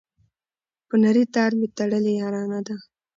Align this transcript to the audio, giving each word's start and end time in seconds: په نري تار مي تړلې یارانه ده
په 0.87 0.95
نري 1.03 1.23
تار 1.35 1.51
مي 1.59 1.67
تړلې 1.77 2.13
یارانه 2.21 2.59
ده 2.67 2.75